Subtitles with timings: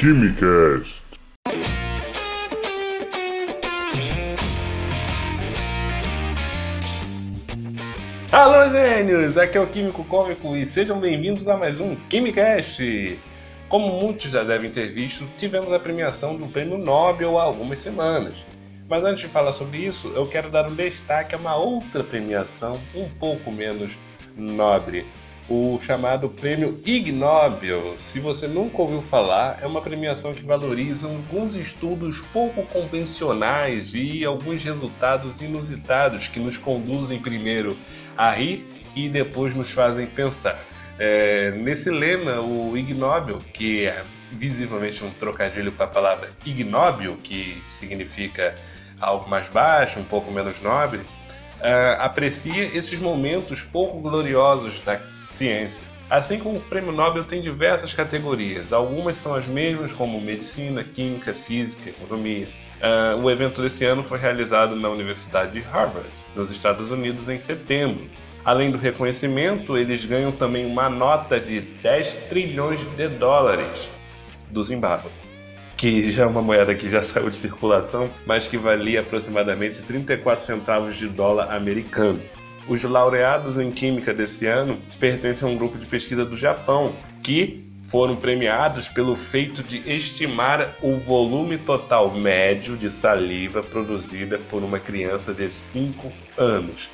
[0.00, 1.02] Quimicast.
[8.32, 9.36] Alô, gênios!
[9.36, 13.18] Aqui é o Químico Cômico e sejam bem-vindos a mais um Quimicast.
[13.68, 18.46] Como muitos já devem ter visto, tivemos a premiação do Prêmio Nobel há algumas semanas.
[18.88, 22.80] Mas antes de falar sobre isso, eu quero dar um destaque a uma outra premiação
[22.94, 23.92] um pouco menos
[24.34, 25.04] nobre,
[25.50, 27.98] o chamado Prêmio Ig Nobel.
[27.98, 34.24] Se você nunca ouviu falar, é uma premiação que valoriza alguns estudos pouco convencionais e
[34.24, 37.76] alguns resultados inusitados que nos conduzem primeiro
[38.16, 40.56] a rir e depois nos fazem pensar.
[40.96, 47.16] É, nesse lema, o Ig Nobel, que é visivelmente um trocadilho com a palavra ignóbil,
[47.16, 48.54] que significa
[49.00, 55.86] algo mais baixo, um pouco menos nobre, uh, aprecia esses momentos pouco gloriosos da ciência.
[56.08, 61.32] Assim como o Prêmio Nobel tem diversas categorias, algumas são as mesmas, como medicina, química,
[61.32, 62.48] física, economia.
[62.80, 67.38] Uh, o evento desse ano foi realizado na Universidade de Harvard, nos Estados Unidos, em
[67.38, 68.08] setembro.
[68.44, 73.88] Além do reconhecimento, eles ganham também uma nota de 10 trilhões de dólares
[74.50, 75.10] do Zimbábue
[75.80, 80.44] que já é uma moeda que já saiu de circulação, mas que valia aproximadamente 34
[80.44, 82.20] centavos de dólar americano.
[82.70, 87.68] Os laureados em química desse ano pertencem a um grupo de pesquisa do Japão, que
[87.88, 94.78] foram premiados pelo feito de estimar o volume total médio de saliva produzida por uma
[94.78, 96.88] criança de 5 anos.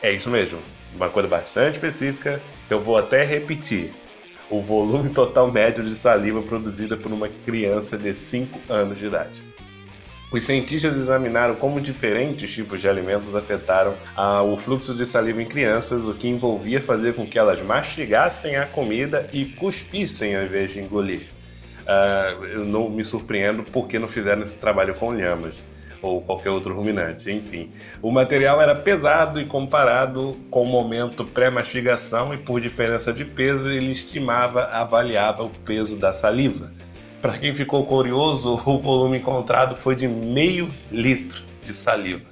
[0.00, 0.58] É isso mesmo,
[0.96, 3.92] uma coisa bastante específica, eu vou até repetir
[4.48, 9.42] o volume total médio de saliva produzida por uma criança de 5 anos de idade.
[10.30, 15.46] Os cientistas examinaram como diferentes tipos de alimentos afetaram ah, o fluxo de saliva em
[15.46, 20.72] crianças, o que envolvia fazer com que elas mastigassem a comida e cuspissem ao invés
[20.72, 21.22] de engolir.
[21.86, 25.56] Ah, eu não me surpreendo porque não fizeram esse trabalho com lhamas
[26.04, 27.70] ou qualquer outro ruminante, enfim.
[28.02, 33.70] O material era pesado e comparado com o momento pré-mastigação e por diferença de peso
[33.70, 36.70] ele estimava, avaliava o peso da saliva.
[37.24, 42.26] Para quem ficou curioso, o volume encontrado foi de meio litro de saliva.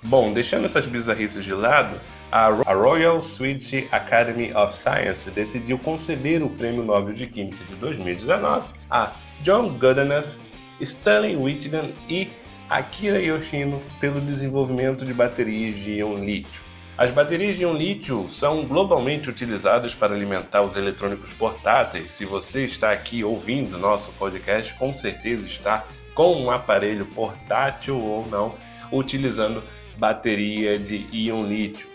[0.00, 2.00] Bom, deixando essas bizarrices de lado,
[2.30, 8.68] a Royal Swedish Academy of Science decidiu conceder o Prêmio Nobel de Química de 2019
[8.88, 9.10] a
[9.42, 10.38] John Goodenough
[10.80, 12.30] Stanley Whittingham e
[12.70, 16.71] Akira Yoshino pelo desenvolvimento de baterias de íon lítio.
[16.96, 22.12] As baterias de íon lítio são globalmente utilizadas para alimentar os eletrônicos portáteis.
[22.12, 28.26] Se você está aqui ouvindo nosso podcast, com certeza está com um aparelho portátil ou
[28.26, 28.54] não,
[28.92, 29.62] utilizando
[29.96, 31.86] bateria de íon lítio,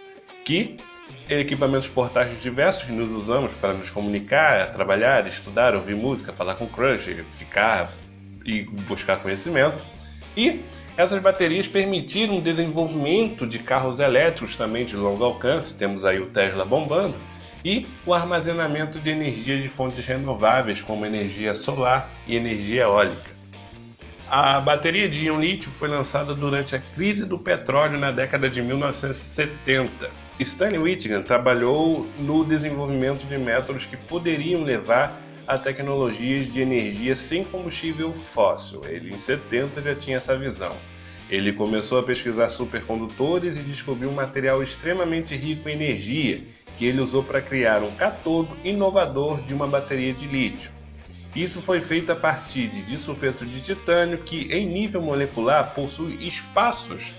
[0.43, 0.77] que
[1.29, 6.67] equipamentos portáteis diversos que nos usamos para nos comunicar, trabalhar, estudar, ouvir música, falar com
[6.67, 7.93] crush, ficar
[8.43, 9.77] e buscar conhecimento.
[10.35, 10.63] E
[10.97, 16.25] essas baterias permitiram o desenvolvimento de carros elétricos também de longo alcance, temos aí o
[16.25, 17.15] Tesla bombando,
[17.63, 23.37] e o armazenamento de energia de fontes renováveis, como energia solar e energia eólica.
[24.29, 28.61] A bateria de íon lítio foi lançada durante a crise do petróleo na década de
[28.61, 30.09] 1970.
[30.39, 37.43] Stanley Whittingham trabalhou no desenvolvimento de métodos que poderiam levar a tecnologias de energia sem
[37.43, 38.83] combustível fóssil.
[38.85, 40.75] Ele, em 70, já tinha essa visão.
[41.29, 46.41] Ele começou a pesquisar supercondutores e descobriu um material extremamente rico em energia
[46.77, 50.69] que ele usou para criar um catodo inovador de uma bateria de lítio.
[51.35, 57.13] Isso foi feito a partir de disulfeto de titânio, que em nível molecular possui espaços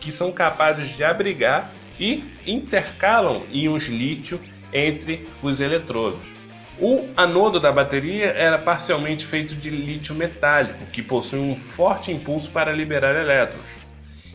[0.00, 4.40] que são capazes de abrigar e intercalam íons lítio
[4.72, 6.39] entre os eletrodos.
[6.82, 12.50] O anodo da bateria era parcialmente feito de lítio metálico, que possui um forte impulso
[12.50, 13.66] para liberar elétrons.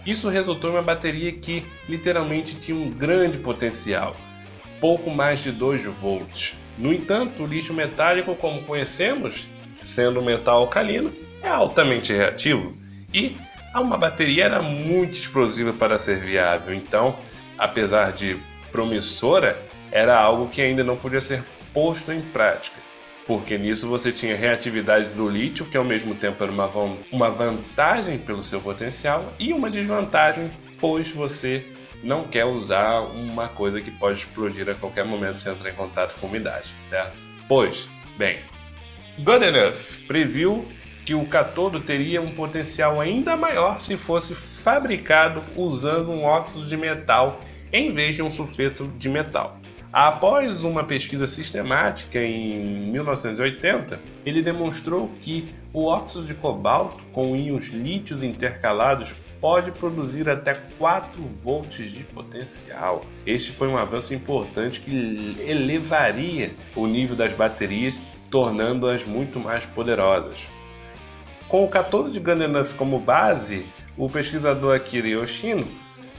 [0.06, 4.16] Isso resultou em uma bateria que literalmente tinha um grande potencial,
[4.79, 6.55] pouco mais de 2 volts.
[6.78, 9.47] No entanto, o lítio metálico, como conhecemos,
[9.81, 11.11] sendo um metal alcalino,
[11.41, 12.75] é altamente reativo
[13.11, 13.35] e
[13.73, 16.75] uma bateria era muito explosiva para ser viável.
[16.75, 17.16] Então,
[17.58, 18.37] apesar de
[18.72, 19.59] promissora,
[19.91, 21.43] era algo que ainda não podia ser
[21.75, 22.77] posto em prática,
[23.27, 26.72] porque nisso você tinha reatividade do lítio, que ao mesmo tempo era uma,
[27.11, 30.49] uma vantagem pelo seu potencial e uma desvantagem,
[30.79, 31.66] pois você
[32.01, 36.17] não quer usar uma coisa que pode explodir a qualquer momento se entrar em contato
[36.19, 37.13] com umidade, certo?
[37.47, 38.39] Pois, bem,
[39.19, 40.66] Goodenough previu
[41.05, 46.77] que o catodo teria um potencial ainda maior se fosse fabricado usando um óxido de
[46.77, 47.41] metal
[47.72, 49.59] em vez de um sulfeto de metal.
[49.97, 57.70] Após uma pesquisa sistemática em 1980, ele demonstrou que o óxido de cobalto com íons
[57.70, 63.06] lítios intercalados pode produzir até 4 volts de potencial.
[63.26, 67.97] Este foi um avanço importante que elevaria o nível das baterias,
[68.30, 70.40] tornando-as muito mais poderosas.
[71.47, 73.66] Com o catodo de Gandenuff como base,
[73.96, 75.66] o pesquisador Akira Yoshino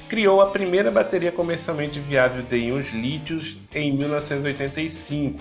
[0.08, 5.40] criou a primeira bateria comercialmente viável de íons lítios em 1985.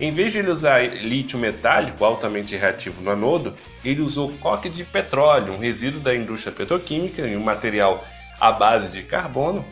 [0.00, 3.54] Em vez de ele usar lítio metálico altamente reativo no anodo,
[3.84, 8.04] ele usou coque de petróleo, um resíduo da indústria petroquímica e um material
[8.40, 9.64] à base de carbono,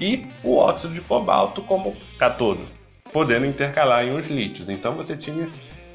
[0.00, 2.66] e o óxido de cobalto como catodo,
[3.12, 4.68] podendo intercalar íons lítios.
[4.68, 5.48] Então você tinha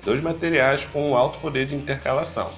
[0.04, 2.52] dois materiais com alto poder de intercalação.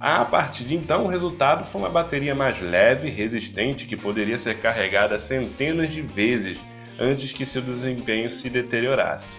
[0.00, 4.36] A partir de então, o resultado foi uma bateria mais leve e resistente que poderia
[4.36, 6.58] ser carregada centenas de vezes
[6.98, 9.38] antes que seu desempenho se deteriorasse.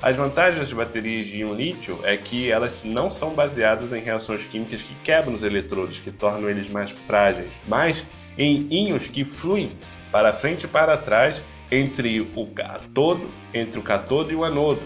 [0.00, 4.44] As vantagens das baterias de íon lítio é que elas não são baseadas em reações
[4.44, 8.04] químicas que quebram os eletrodos, que tornam eles mais frágeis, mas
[8.38, 9.72] em íons que fluem
[10.12, 14.82] para frente e para trás entre o catodo, entre o catodo e o anodo,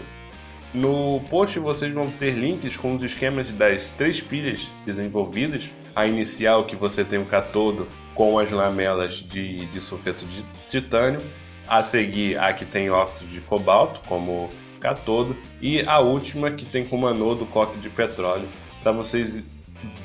[0.73, 5.69] no post vocês vão ter links com os esquemas das três pilhas desenvolvidas.
[5.93, 11.21] A inicial que você tem o catodo com as lamelas de, de sulfeto de titânio.
[11.67, 15.35] A seguir a que tem óxido de cobalto como catodo.
[15.61, 18.47] E a última que tem como anodo coque de petróleo.
[18.81, 19.43] Para vocês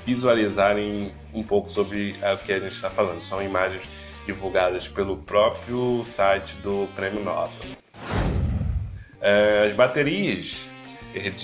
[0.04, 3.20] visualizarem um pouco sobre o que a gente está falando.
[3.20, 3.82] São imagens
[4.26, 7.85] divulgadas pelo próprio site do Prêmio Nobel.
[9.28, 10.68] É, as baterias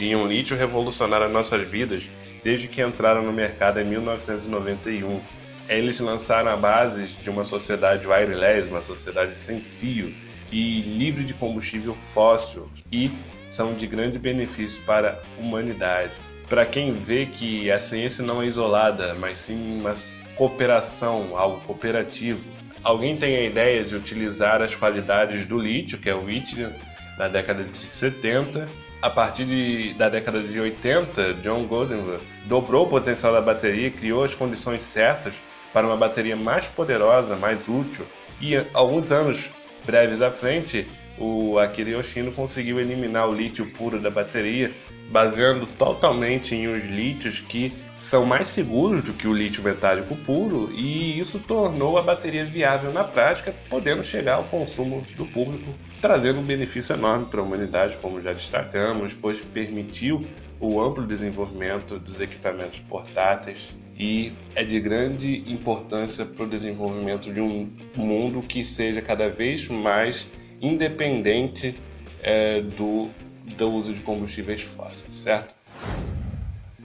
[0.00, 2.08] íon lítio revolucionaram as nossas vidas
[2.44, 5.20] desde que entraram no mercado em 1991.
[5.69, 10.14] Eles lançaram a base de uma sociedade wireless, uma sociedade sem fio
[10.52, 13.11] e livre de combustível fóssil e
[13.50, 16.12] são de grande benefício para a humanidade.
[16.49, 19.96] Para quem vê que a ciência não é isolada, mas sim uma
[20.37, 22.49] cooperação, algo cooperativo.
[22.85, 26.73] Alguém tem a ideia de utilizar as qualidades do lítio, que é o lítio,
[27.19, 28.69] na década de 70.
[29.00, 33.91] A partir de, da década de 80, John Goldenberg dobrou o potencial da bateria e
[33.91, 35.35] criou as condições certas
[35.73, 38.06] para uma bateria mais poderosa, mais útil.
[38.41, 39.50] E alguns anos
[39.85, 40.87] breves à frente,
[41.19, 44.73] o Akira Yoshino conseguiu eliminar o lítio puro da bateria,
[45.11, 50.70] baseando totalmente em os lítios que são mais seguros do que o lítio metálico puro,
[50.72, 56.40] e isso tornou a bateria viável na prática, podendo chegar ao consumo do público trazendo
[56.40, 60.26] um benefício enorme para a humanidade, como já destacamos, pois permitiu
[60.58, 67.40] o amplo desenvolvimento dos equipamentos portáteis e é de grande importância para o desenvolvimento de
[67.40, 70.26] um mundo que seja cada vez mais
[70.60, 71.76] independente
[72.20, 73.08] é, do,
[73.56, 75.62] do uso de combustíveis fósseis, certo?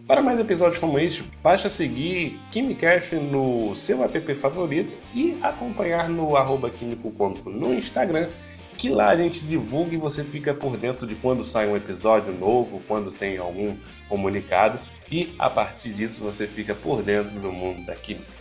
[0.07, 6.37] Para mais episódios como este, basta seguir KimiCast no seu app favorito e acompanhar no
[6.37, 7.11] arroba Químico
[7.45, 8.29] no Instagram
[8.77, 12.31] que lá a gente divulga e você fica por dentro de quando sai um episódio
[12.31, 13.75] novo, quando tem algum
[14.07, 14.79] comunicado
[15.11, 18.36] e a partir disso você fica por dentro do mundo da química.